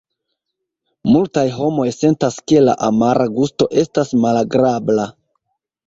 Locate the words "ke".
2.53-2.65